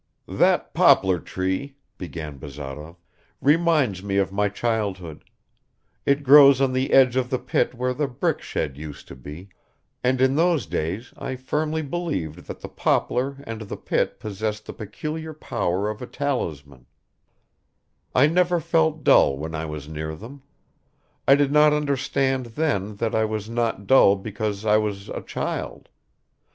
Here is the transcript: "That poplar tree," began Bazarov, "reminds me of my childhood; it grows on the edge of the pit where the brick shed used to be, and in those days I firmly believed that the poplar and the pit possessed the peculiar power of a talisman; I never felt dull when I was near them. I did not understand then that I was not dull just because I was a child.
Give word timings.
"That 0.27 0.73
poplar 0.73 1.19
tree," 1.19 1.75
began 1.99 2.39
Bazarov, 2.39 2.95
"reminds 3.39 4.01
me 4.01 4.17
of 4.17 4.31
my 4.31 4.49
childhood; 4.49 5.23
it 6.07 6.23
grows 6.23 6.59
on 6.59 6.73
the 6.73 6.91
edge 6.91 7.15
of 7.15 7.29
the 7.29 7.37
pit 7.37 7.75
where 7.75 7.93
the 7.93 8.07
brick 8.07 8.41
shed 8.41 8.77
used 8.77 9.07
to 9.09 9.15
be, 9.15 9.49
and 10.03 10.19
in 10.19 10.35
those 10.35 10.65
days 10.65 11.13
I 11.19 11.35
firmly 11.35 11.83
believed 11.83 12.47
that 12.47 12.61
the 12.61 12.67
poplar 12.67 13.43
and 13.45 13.61
the 13.61 13.77
pit 13.77 14.19
possessed 14.19 14.65
the 14.65 14.73
peculiar 14.73 15.35
power 15.35 15.87
of 15.87 16.01
a 16.01 16.07
talisman; 16.07 16.87
I 18.15 18.25
never 18.25 18.59
felt 18.59 19.03
dull 19.03 19.37
when 19.37 19.53
I 19.53 19.65
was 19.65 19.87
near 19.87 20.15
them. 20.15 20.41
I 21.27 21.35
did 21.35 21.51
not 21.51 21.73
understand 21.73 22.47
then 22.57 22.95
that 22.95 23.13
I 23.13 23.25
was 23.25 23.51
not 23.51 23.85
dull 23.85 24.15
just 24.15 24.23
because 24.23 24.65
I 24.65 24.77
was 24.77 25.09
a 25.09 25.21
child. 25.21 25.89